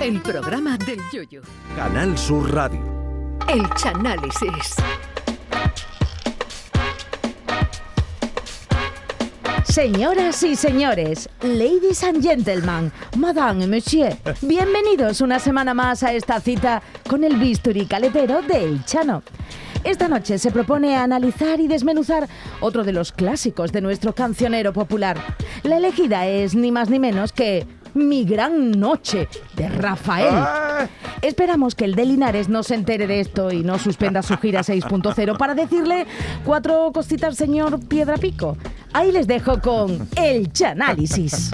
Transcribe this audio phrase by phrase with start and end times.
[0.00, 1.42] El programa del Yoyo.
[1.76, 2.80] Canal Sur Radio.
[3.46, 4.76] El Chanálisis.
[9.64, 16.40] Señoras y señores, ladies and gentlemen, madame y monsieur, bienvenidos una semana más a esta
[16.40, 19.22] cita con el bisturi caletero del Chano.
[19.84, 22.26] Esta noche se propone analizar y desmenuzar
[22.60, 25.18] otro de los clásicos de nuestro cancionero popular.
[25.62, 30.88] La elegida es ni más ni menos que Mi Gran Noche de Rafael.
[31.22, 34.60] Esperamos que el de Linares no se entere de esto y no suspenda su gira
[34.64, 36.06] 6.0 para decirle
[36.44, 38.56] cuatro cositas, señor Piedra Pico.
[38.92, 41.52] Ahí les dejo con el Chanálisis.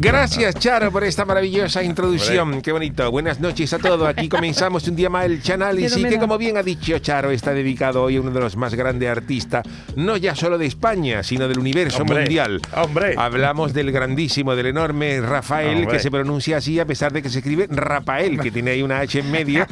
[0.00, 2.62] Gracias, Charo, por esta maravillosa introducción.
[2.62, 3.10] Qué bonito.
[3.10, 4.08] Buenas noches a todos.
[4.08, 8.02] Aquí comenzamos un día más el Chanálisis, que como bien ha dicho Charo, está dedicado
[8.02, 9.66] hoy a uno de los más grandes artistas,
[9.96, 12.60] no ya solo de España, sino del universo Hombre, mundial.
[12.74, 13.14] hombre.
[13.18, 15.92] Hablamos del grandísimo, del enorme Rafael, Hombre.
[15.92, 19.00] que se pronuncia así a pesar de que se escribe Rafael, que tiene ahí una
[19.00, 19.66] H en medio,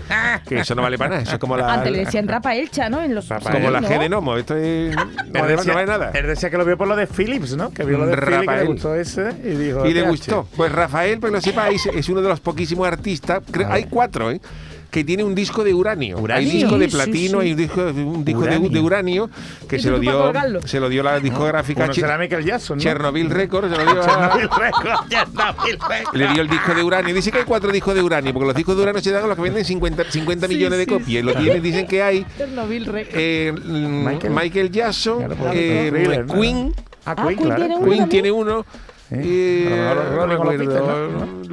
[0.47, 1.23] que eso no vale para nada.
[1.23, 3.89] Eso es como la, Antes le decían Rafael Chano en los Rafael, como la ¿no?
[3.89, 4.37] G de Nomo.
[4.37, 6.11] Esto es, no, no vale nada.
[6.12, 7.71] él decía que lo vio por lo de Philips, ¿no?
[7.71, 8.61] Que vio lo de Philips, que Rafael.
[8.61, 9.87] le gustó ese y dijo...
[9.87, 10.49] Y le gustó.
[10.57, 14.41] Pues Rafael, pues lo sepáis, es uno de los poquísimos artistas, hay cuatro, ¿eh?
[14.91, 16.19] Que tiene un disco de uranio.
[16.19, 16.51] ¿Uranio?
[16.51, 17.48] Hay disco de platino sí.
[17.48, 18.70] y un disco, un disco de, Uranio.
[18.70, 19.31] de uranio
[19.69, 20.33] que ¿Y se lo, dio,
[20.65, 22.83] se lo dio la discográfica Uno Che- será Michael Jackson, ¿no?
[22.83, 26.15] Chernobyl Records, se lo dio a- Chernobyl Records, Chernobyl Records.
[26.19, 27.15] le dio el disco de uranio.
[27.15, 29.27] Dice que hay cuatro discos de uranio, porque los discos de uranio se dan a
[29.27, 31.09] los que venden 50, 50 millones de copias.
[31.09, 33.17] Y lo tienen, dicen que hay Chernobyl Records.
[33.19, 34.33] eh, Michael.
[34.33, 36.34] Michael, Jackson, Claro, eh, ¿no?
[36.34, 36.73] Queen,
[37.05, 37.81] Ah, Ah, Queen, Queen claro.
[37.84, 38.67] Queen tiene uno.
[39.11, 39.17] No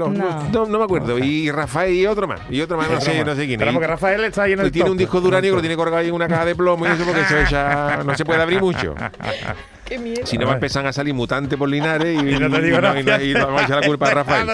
[0.10, 0.66] No.
[0.80, 1.20] me acuerdo.
[1.20, 2.42] Y Rafael y otro más.
[2.50, 3.54] Y otro más, no sé, no sé quién es.
[3.54, 4.92] Esperamos que Rafael está ahí en el Y tiene top.
[4.92, 6.90] un disco de uranio que lo tiene colgado ahí en una caja de plomo y
[6.90, 8.96] eso porque eso ya no se puede abrir mucho.
[9.94, 10.26] Qué miedo.
[10.26, 12.82] Si no me empiezan a salir mutantes por Linares y, Y no te digo y
[12.82, 13.00] nada.
[13.00, 14.48] y no- y no vamos a echar la culpa a Rafael.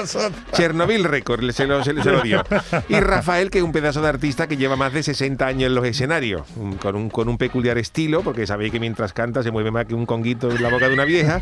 [0.54, 2.44] Chernobyl Record se lo, se, se lo dio.
[2.90, 5.76] Y Rafael, que es un pedazo de artista que lleva más de 60 años en
[5.76, 6.44] los escenarios,
[6.82, 9.96] con un, con un peculiar estilo, porque sabéis que mientras canta se mueve más que
[9.96, 11.40] un conguito en la boca de una vieja.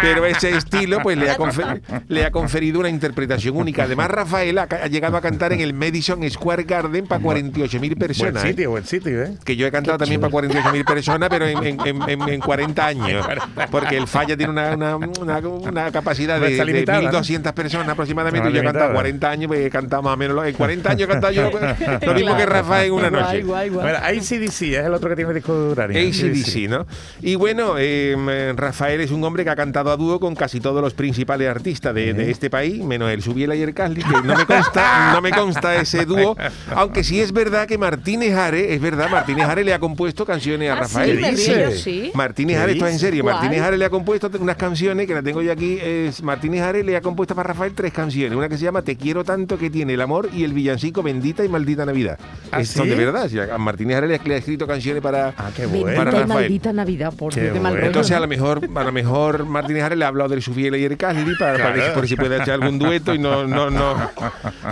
[0.00, 3.84] Pero ese estilo pues le ha, confer- le ha conferido una interpretación única.
[3.84, 8.44] Además, Rafael ha, llegado a cantar en el Madison Square Garden para 48.000 Buen personas.
[8.44, 8.48] ¿eh?
[8.48, 9.34] sitio, buen sitio, ¿eh?
[9.44, 12.86] que yo he cantado también para 48.000 personas, pero en, en- en- en- en 40
[12.86, 13.09] años.
[13.70, 17.10] Porque el falla tiene una, una, una- una capacidad No de, de limitada, ¿no?
[17.20, 18.48] 1.200 personas aproximadamente.
[18.48, 18.94] No, y yo he cantado limitada.
[19.02, 20.36] 40 años, pues he cantado más o menos.
[20.36, 21.50] lo- En 40 años he cantado yo
[22.06, 23.42] lo mismo que Rafa en una noche.
[23.42, 23.82] Guay, guay, guay.
[23.82, 25.98] Bueno, ACDC es el otro que tiene el disco de uranio.
[25.98, 26.86] ACDC, ¿no?
[27.22, 30.82] Y bueno, eh, Rafael es un hombre que ha cantado a dúo con casi todos
[30.82, 34.36] los principales artistas de, de este país, menos el Subiela y el Casli, que no
[34.36, 36.36] me consta, no me consta ese dúo,
[36.74, 40.70] aunque sí es verdad que Martínez Are, es verdad, Martínez Are le ha compuesto canciones
[40.70, 41.16] a Ah, Rafael.
[41.16, 41.54] sí, me dice?
[41.66, 42.10] río, sí.
[42.14, 42.99] Martínez ¿Qué Are, esto es en?
[43.00, 43.22] Serio.
[43.22, 43.36] ¿Cuál?
[43.36, 45.78] Martínez Are le ha compuesto unas canciones que la tengo yo aquí.
[45.80, 48.36] Es Martínez Are le ha compuesto para Rafael tres canciones.
[48.36, 51.44] Una que se llama Te quiero tanto que tiene el amor y el villancico Bendita
[51.44, 52.18] y Maldita Navidad.
[52.52, 53.28] ¿Ah, Es- Son de verdad.
[53.52, 55.34] A Martínez Are le, le ha escrito canciones para.
[55.36, 55.96] Ah, qué Bendita bueno.
[55.98, 56.28] para y Rafael.
[56.28, 57.70] maldita Navidad, por Qué bueno.
[57.70, 58.16] rollo, Entonces, ¿no?
[58.16, 60.96] a lo mejor, a lo mejor Martínez Are le ha hablado del Subiela y el
[60.96, 61.76] Casli para, Claro.
[61.76, 63.96] ver por si puede echar algún dueto y no, no, no,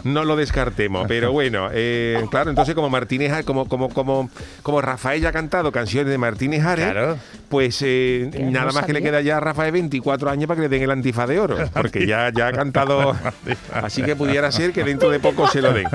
[0.04, 1.06] no lo descartemos.
[1.08, 4.30] Pero bueno, eh, claro, entonces como Martínez como, como, como,
[4.62, 7.16] como Rafael ya ha cantado canciones de Martínez Are, Claro.
[7.48, 8.07] pues eh,
[8.40, 10.82] Nada no más que le queda ya a Rafael 24 años para que le den
[10.82, 13.16] el antifa de oro, porque ya, ya ha cantado,
[13.72, 15.86] así que pudiera ser que dentro de poco se lo den.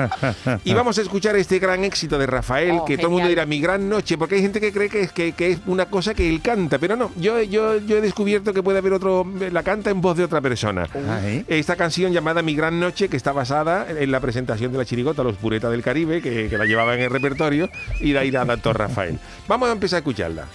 [0.64, 3.46] Y vamos a escuchar este gran éxito de Rafael, Oh, que todo el mundo dirá
[3.46, 6.14] mi gran noche, porque hay gente que cree que es, que, que es una cosa
[6.14, 9.62] que él canta, pero no, yo, yo, yo he descubierto que puede haber otro, la
[9.62, 10.88] canta en voz de otra persona.
[11.48, 15.22] Esta canción llamada Mi Gran Noche, que está basada en la presentación de la chirigota
[15.22, 17.68] Los Puretas del Caribe, que, que la llevaba en el repertorio,
[18.00, 19.18] y de ahí la adaptó Rafael.
[19.48, 20.46] Vamos a empezar a escucharla.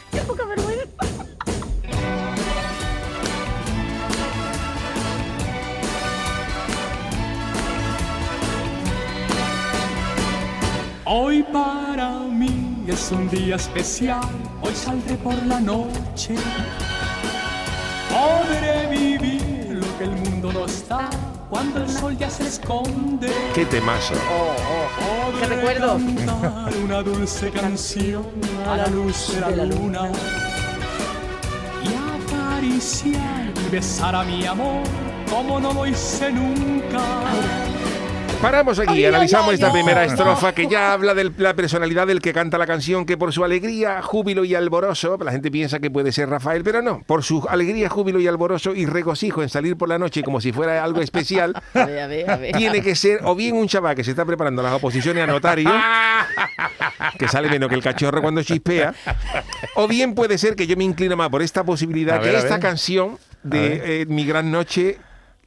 [11.12, 14.30] Hoy para mí es un día especial,
[14.62, 16.36] hoy saldré por la noche.
[18.12, 21.10] Podré vivir lo que el mundo no está
[21.50, 23.34] cuando el sol ya se esconde.
[23.56, 24.14] ¡Qué temazo!
[25.40, 25.98] Qué recuerdo.
[25.98, 28.28] Cantar una dulce canción
[28.68, 30.12] a la luz de la luna
[31.84, 31.88] y
[32.24, 34.84] acariciar y besar a mi amor
[35.28, 37.02] como no lo hice nunca.
[38.42, 40.12] Paramos aquí, Ay, analizamos ay, esta ay, primera no.
[40.14, 43.44] estrofa que ya habla de la personalidad del que canta la canción, que por su
[43.44, 47.46] alegría, júbilo y alboroso, la gente piensa que puede ser Rafael, pero no, por su
[47.50, 51.02] alegría, júbilo y alboroso y regocijo en salir por la noche como si fuera algo
[51.02, 52.56] especial, A ver, a ver, a ver.
[52.56, 55.70] tiene que ser o bien un chaval que se está preparando las oposiciones a notario,
[57.20, 58.94] que sale menos que el cachorro cuando chispea,
[59.76, 63.18] o bien puede ser que yo me inclino más por esta posibilidad que esta canción
[63.44, 64.98] de eh, Mi Gran Noche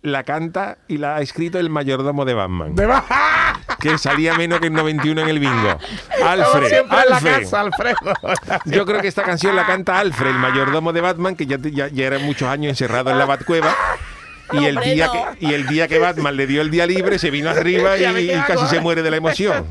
[0.03, 3.61] la canta y la ha escrito el mayordomo de Batman, De baja.
[3.81, 5.79] que salía menos que el 91 en el bingo.
[6.25, 7.41] Alfred, siempre en la Alfred.
[7.43, 7.97] casa, Alfredo.
[8.65, 11.89] Yo creo que esta canción la canta Alfred, el mayordomo de Batman, que ya, ya,
[11.89, 13.75] ya era muchos años encerrado en la Batcueva.
[14.55, 17.31] Y el, día que, y el día que Batman le dio el día libre, se
[17.31, 19.65] vino arriba y, casi se muere de la emoción.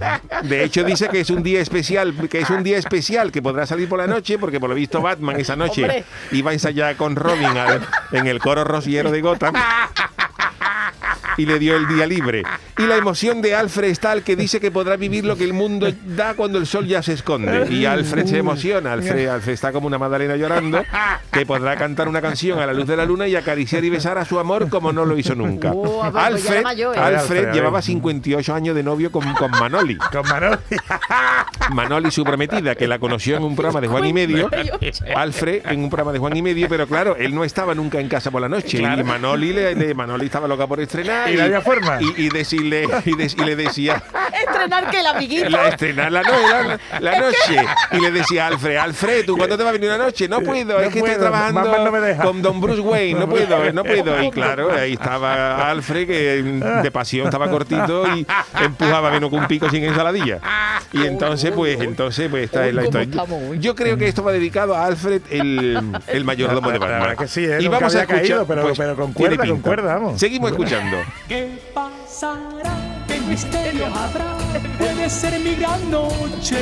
[0.44, 3.68] De hecho, dice que es un día especial, que es un día especial, que podrá
[3.68, 6.04] salir por la noche, porque por lo visto Batman esa noche Hombre.
[6.31, 7.81] iba a ensayar con Robin al-
[8.12, 9.54] en el coro rociero de Gotham.
[11.41, 12.43] Y le dio el día libre.
[12.77, 15.53] Y la emoción de Alfred es tal que dice que podrá vivir lo que el
[15.53, 17.65] mundo da cuando el sol ya se esconde.
[17.73, 18.93] Y Alfred se emociona.
[18.93, 20.83] Alfred, Alfred está como una Madalena llorando,
[21.31, 24.19] que podrá cantar una canción a la luz de la luna y acariciar y besar
[24.19, 25.71] a su amor como no lo hizo nunca.
[25.73, 26.99] Oh, Alfred, mayor, ¿eh?
[26.99, 27.83] Alfred llevaba ver.
[27.83, 29.97] 58 años de novio con, con Manoli.
[29.97, 30.57] Con Manoli.
[31.73, 34.49] Manoli, su prometida, que la conoció en un programa de Juan y Medio.
[35.15, 38.07] Alfred en un programa de Juan y Medio, pero claro, él no estaba nunca en
[38.09, 38.77] casa por la noche.
[38.79, 41.31] Y Manoli, le- Manoli estaba loca por estrenar.
[41.33, 42.00] Y había forma.
[42.01, 44.01] Y, y decirle, y, de- y le decía,
[44.48, 45.50] Estrenar que el amiguito.
[45.50, 47.66] la, estrenar la, no- la- la noche.
[47.92, 50.28] Y le decía Alfred, Alfred, ¿tú cuándo te va a venir una noche?
[50.28, 52.24] No puedo, No es que puedo, estoy trabajando mamá no me deja.
[52.24, 54.24] con Don Bruce Wayne, no puedo, no puedo.
[54.24, 56.42] Y claro, ahí estaba Alfred, que
[56.83, 58.25] de pasión estaba cortito y
[58.63, 60.39] empujaba menos que un pico sin ensaladilla.
[60.94, 63.24] Y entonces, pues, entonces, pues, esta es la historia.
[63.60, 67.16] Yo creo que esto va dedicado a Alfred, el, el mayordomo de Batman.
[67.18, 67.57] que sí, ¿eh?
[67.60, 70.19] Y vamos a escuchar, caído, pero- pues, pero con cuerda, con cuerda, vamos.
[70.19, 70.98] Seguimos escuchando.
[71.28, 72.75] ¿Qué pasará?
[73.08, 74.38] ¿Qué misterio habrá?
[74.78, 76.58] Puede ser mi gran noche.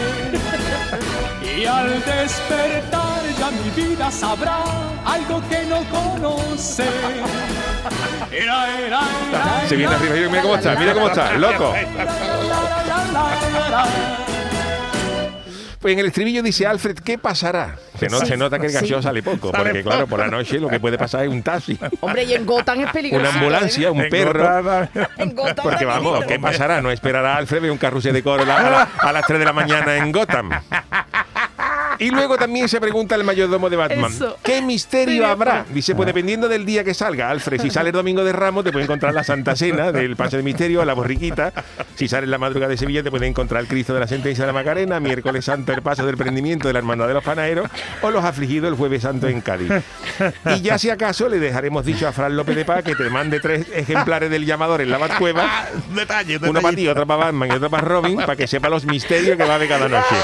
[1.58, 4.60] Y al despertar ya mi vida sabrá
[5.06, 6.86] algo que no conoce.
[9.68, 11.74] Se viene arriba, mira cómo está, mira cómo está, loco.
[15.80, 17.76] Pues en el estribillo dice Alfred, ¿qué pasará?
[17.98, 18.78] Se, no- Sí, se nota que el sí.
[18.80, 21.80] canción sale poco, porque claro, por la noche lo que puede pasar es un taxi,
[22.02, 23.22] Hombre, y en Gotham es peligroso.
[23.30, 24.88] una ambulancia, un perro.
[25.18, 26.26] En Gotham Porque vamos.
[26.26, 26.82] ¿qué pasará?
[26.82, 29.54] No esperará Alfred ver un carrusel de coro a, la- a las 3 de la
[29.54, 30.50] mañana en Gotham.
[32.00, 34.38] Y luego también se pregunta el mayordomo de Batman, Eso.
[34.42, 35.66] ¿qué misterio Sí, habrá?
[35.74, 38.72] Dice, pues dependiendo del día que salga, Alfred, si sale el domingo de Ramos, te
[38.72, 41.52] puede encontrar la Santa Cena del Paso de Misterio, la borriquita.
[41.96, 44.44] Si sale en la madrugada de Sevilla, te puede encontrar el Cristo de la Sentencia
[44.44, 47.70] de la Macarena, miércoles santo, el Paso del Prendimiento de la Hermandad de los Panaderos,
[48.02, 49.72] o los afligidos el Jueves Santo en Cádiz.
[50.56, 53.40] Y ya si acaso le dejaremos dicho a Fran López de Paz que te mande
[53.40, 57.56] tres ejemplares del llamador en la Batcueva, Detalle, uno para ti, otro para Batman y
[57.56, 60.16] otro para Robin, para que sepa los misterios que va a haber cada noche.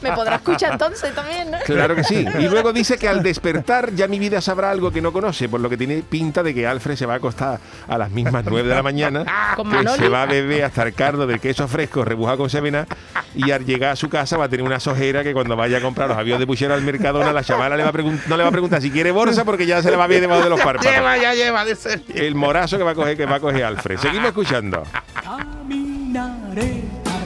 [0.00, 1.58] Me podrá escuchar entonces también, ¿no?
[1.64, 2.26] Claro que sí.
[2.38, 5.60] Y luego dice que al despertar ya mi vida sabrá algo que no conoce, por
[5.60, 8.68] lo que tiene pinta de que Alfred se va a acostar a las mismas 9
[8.68, 9.24] de la mañana,
[9.56, 9.98] que Manoli.
[9.98, 12.86] se va a beber hasta el cardo del queso fresco rebujado con sevena
[13.34, 15.80] y al llegar a su casa va a tener una sojera que cuando vaya a
[15.80, 17.92] comprar los aviones de puchero al Mercadona, la chavala le va a
[18.28, 20.20] no le va a preguntar si quiere bolsa porque ya se le va a ver
[20.20, 20.92] debajo de los párpados.
[20.92, 22.02] Lleva, ya lleva, dice.
[22.14, 23.98] El morazo que va a coger, que va a coger Alfred.
[23.98, 24.82] Seguimos escuchando.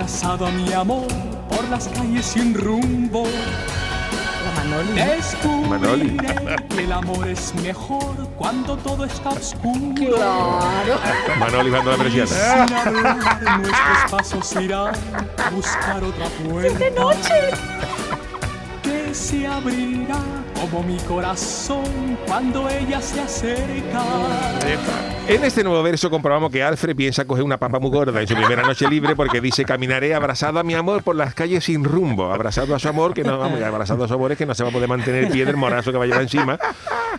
[0.09, 1.07] Abrazado a mi amor
[1.51, 3.25] por las calles sin rumbo.
[4.57, 5.69] Manoli.
[5.69, 6.17] Manoli.
[6.71, 10.17] que el amor es mejor cuando todo está oscuro.
[10.17, 10.99] Claro.
[11.39, 14.95] Manoli bajando la sin hablar, nuestros pasos irán
[15.37, 16.79] a buscar otra puerta.
[16.79, 17.51] ¡De noche!
[18.83, 24.03] Que se abrirá como mi corazón cuando ella se acerca.
[25.29, 28.35] En este nuevo verso comprobamos que Alfred piensa coger una papa muy gorda en su
[28.35, 32.33] primera noche libre porque dice caminaré abrazado a mi amor por las calles sin rumbo,
[32.33, 34.63] abrazado a su amor, que no vamos, abrazado a su amor es que no se
[34.63, 36.59] va a poder mantener pie del morazo que va a llevar encima.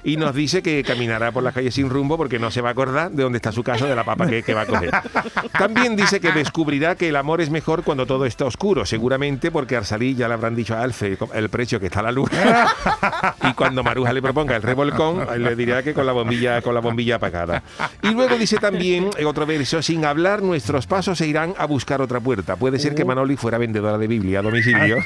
[0.03, 2.71] Y nos dice que caminará por las calles sin rumbo porque no se va a
[2.71, 4.91] acordar de dónde está su casa, de la papa que, que va a coger.
[5.57, 9.75] También dice que descubrirá que el amor es mejor cuando todo está oscuro, seguramente porque
[9.75, 12.29] al salir ya le habrán dicho a Alfred el precio que está la luz.
[13.43, 16.81] y cuando Maruja le proponga el revolcón, le dirá que con la bombilla, con la
[16.81, 17.63] bombilla apagada.
[18.01, 22.01] Y luego dice también en otro verso, sin hablar, nuestros pasos se irán a buscar
[22.01, 22.55] otra puerta.
[22.55, 24.97] Puede ser que Manoli fuera vendedora de Biblia a domicilio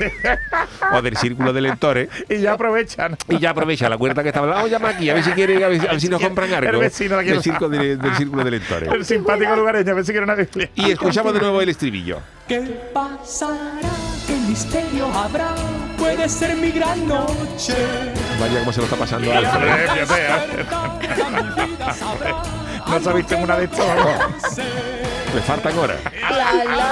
[0.93, 2.09] o del círculo de lectores.
[2.29, 3.17] Y ya aprovechan.
[3.29, 4.55] Y ya aprovecha la puerta que está hablando.
[4.63, 6.53] Vamos a llamar aquí, a ver si quiere, a ver, a ver si nos compran
[6.53, 6.69] algo.
[6.71, 8.89] El vecino del, círculo de- del círculo de lectores.
[8.91, 10.69] El simpático lugareño, a ver si quiere una Biblia.
[10.75, 12.19] Y escuchamos de nuevo el estribillo.
[12.47, 12.59] ¿Qué
[12.93, 13.59] pasará?
[14.27, 15.53] ¿Qué misterio habrá?
[16.03, 17.73] Puede ser mi gran noche.
[18.37, 19.69] Vaya cómo se lo está pasando a Alfred.
[19.69, 20.65] Eh, eh.
[21.87, 24.57] ya No se ha visto en una de estas.
[25.33, 25.97] Le faltan horas.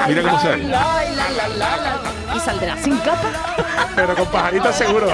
[0.08, 0.40] Mira cómo
[0.70, 2.00] la.
[2.34, 3.28] Y saldrá sin capa.
[3.98, 5.08] Pero con pajarita seguro.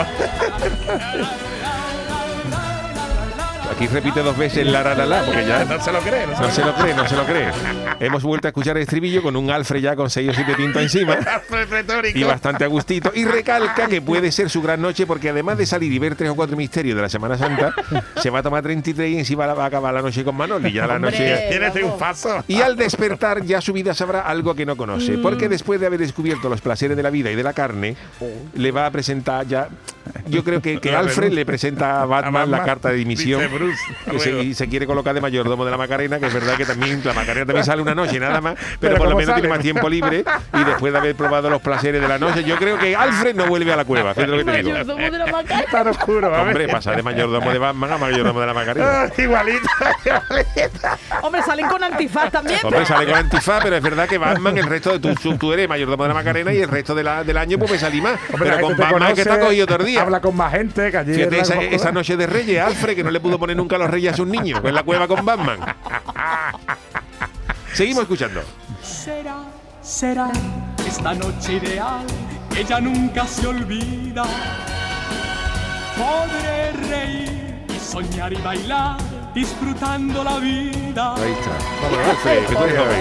[3.78, 6.36] Aquí repite dos veces la la la la, porque ya No se lo cree, no
[6.36, 7.52] se no lo se lo cree, no se lo cree.
[8.00, 10.82] Hemos vuelto a escuchar el estribillo con un Alfred ya con seis o siete tintos
[10.82, 11.16] encima.
[12.16, 13.12] Y bastante a gustito.
[13.14, 16.32] Y recalca que puede ser su gran noche porque además de salir y ver tres
[16.32, 17.72] o cuatro misterios de la Semana Santa,
[18.18, 20.72] se va a tomar 33 y encima va a acabar la noche con Manoli.
[20.72, 21.48] Ya la noche...
[21.50, 22.44] Tiene triunfazo.
[22.48, 26.00] Y al despertar ya su vida sabrá algo que no conoce, porque después de haber
[26.00, 27.96] descubierto los placeres de la vida y de la carne,
[28.56, 29.70] le va a presentar ya...
[30.30, 33.42] Yo creo que, que Alfred le presenta a Batman, A Batman, la carta de dimisión
[33.54, 33.80] Bruce,
[34.10, 36.66] que se, y se quiere colocar de mayordomo de la Macarena, que es verdad que
[36.66, 39.36] también la Macarena también sale una noche nada más, pero, Pero por lo ¿cómo menos
[39.36, 42.56] tiene más tiempo libre y después de haber probado los placeres de la noche, yo
[42.58, 44.72] creo que Alfred no vuelve a la cueva, fíjate lo que te digo.
[44.72, 45.72] Mayordomo de la Macarena.
[45.72, 46.42] Tan oscuro.
[46.42, 49.02] Hombre, pasa de mayordomo de Batman a mayordomo de la Macarena.
[49.04, 49.68] Ah, igualito.
[51.24, 52.60] Hombre, salen con antifaz también.
[52.64, 55.54] Hombre, sale con antifaz, pero es verdad que Batman, el resto de tu, tú, tú
[55.54, 58.02] eres mayordomo de la Macarena y el resto de la- del año pues me salí
[58.02, 58.20] más.
[58.32, 60.02] Hombre, pero con Batman es que está cogido todo el día.
[60.02, 61.22] Habla con más gente que allí.
[61.72, 64.16] Esa, noche de Reyes, Alfred, que no le pudo poner nunca a los Reyes a
[64.18, 65.60] sus niños, en la cueva con Batman.
[67.74, 68.42] Seguimos escuchando.
[68.82, 69.44] Será,
[69.82, 70.32] será
[70.88, 72.06] esta noche ideal
[72.54, 74.24] que ya nunca se olvida.
[75.98, 81.16] Podré reír y soñar y bailar disfrutando la vida.
[81.16, 82.62] Ahí está.
[82.62, 83.00] Olvidaré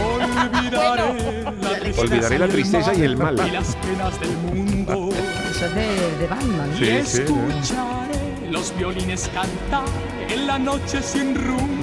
[1.68, 3.34] la tristeza, Olvidaré la tristeza y el mal.
[3.46, 5.08] y las penas del mundo.
[5.50, 6.70] Eso es de, de Batman.
[6.74, 9.84] y Sí, sí, escucharé los violines cantar
[10.28, 11.75] en la noche sin rumbo.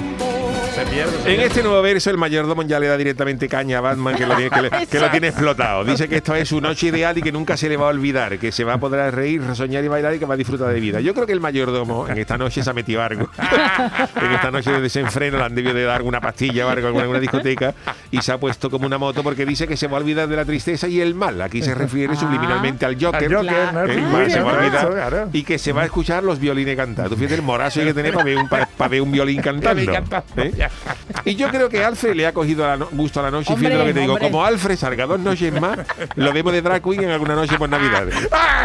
[0.74, 1.12] Se pierde.
[1.12, 1.44] se En pierde.
[1.46, 4.50] este nuevo verso, el mayordomo ya le da directamente caña a Batman, que lo tiene,
[4.50, 5.84] que le- que lo tiene explotado.
[5.84, 8.38] Dice que esto es su noche ideal y que nunca se le va a olvidar,
[8.38, 10.80] que se va a poder reír, soñar y bailar y que va a disfrutar de
[10.80, 11.00] vida.
[11.00, 13.28] Yo creo que el mayordomo en esta noche se ha metido algo.
[14.20, 16.98] en esta noche de desenfreno le han debido de dar una pastilla o algo en
[16.98, 17.74] alguna discoteca
[18.10, 20.36] y se ha puesto como una moto porque dice que se va a olvidar de
[20.36, 21.40] la tristeza y el mal.
[21.40, 23.32] Aquí se refiere subliminalmente al Joker.
[23.36, 23.94] Al Joker, ¿no?
[23.94, 25.08] Sí, mal, se va a claro, olvidar.
[25.10, 25.28] claro.
[25.32, 27.08] y que se va a escuchar los violines cantar.
[27.08, 29.12] Tú fíjate el morazo que hay que tener para ver un, para, para ver un
[29.12, 29.74] violín cantando.
[29.84, 30.63] Violín cantando, ¿eh?
[31.24, 33.52] Y yo creo que Alfred le ha cogido la no- gusto a la noche.
[33.52, 34.12] y fíjate lo Hombre, que te digo.
[34.14, 34.30] hombre.
[34.30, 35.78] Como Alfred salga dos noches más,
[36.16, 38.06] lo vemos de drag queen en alguna noche por Navidad.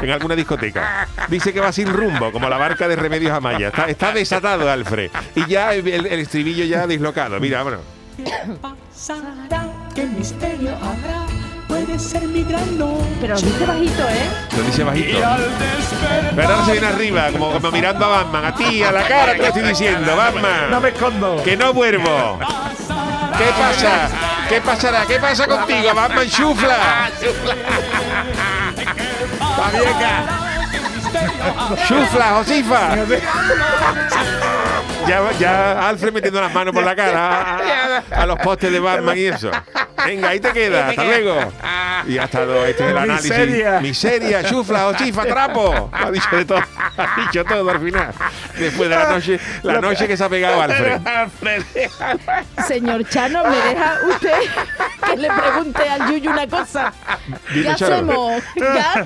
[0.02, 1.08] En alguna discoteca.
[1.28, 3.68] Dice que va sin rumbo, como la barca de Remedios Amaya.
[3.70, 5.12] Está, está desatado Alfred.
[5.36, 7.40] Y ya el, estribillo ya dislocado.
[7.40, 7.82] Mira, vámonos.
[8.18, 9.66] ¿Qué pasará?
[9.96, 11.26] ¿Qué misterio habrá?
[11.68, 13.06] Puede ser mi gran noche.
[13.22, 14.30] Pero lo dice bajito, ¿eh?
[14.58, 15.20] Lo dice bajito.
[15.20, 15.40] Y al
[16.38, 18.46] ahora se viene arriba, como, como mirando a Batman.
[18.46, 20.72] A ti, a la cara te lo estoy diciendo, Batman.
[20.72, 21.44] No me escondo.
[21.44, 22.40] Que no vuelvo.
[23.38, 24.10] ¿Qué pasa?
[24.50, 25.06] ¿Qué pasará?
[25.06, 27.10] ¿Qué pasa contigo, Batman Chufla?
[31.88, 32.96] Chufla, Josifa.
[35.10, 38.80] Ya, ya Alfred metiendo las manos por la cara a, a- a los postes de
[38.80, 39.52] Batman y eso.
[40.06, 40.88] Venga, ahí te queda.
[40.90, 41.54] Hasta luego.
[42.08, 43.30] Y ha estado este es el análisis.
[43.32, 43.80] Miseria.
[43.82, 45.90] Miseria, chufla, Josifa, trapo.
[45.94, 46.60] Ha dicho de todo.
[46.98, 48.14] Ha dicho todo al final.
[48.58, 51.00] Después de la noche, la noche que se ha pegado Alfred.
[51.06, 51.64] Alfred.
[52.68, 54.34] Señor Chano, ¿me deja usted
[55.06, 56.94] que le pregunte al Yuyu una cosa?
[57.54, 58.42] Dime, ¿Qué hacemos?
[58.56, 59.06] ¿Ya?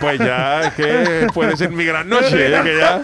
[0.00, 2.46] Pues ya, es que puede ser mi gran noche.
[2.56, 2.60] ¿eh?
[2.64, 3.02] Que ya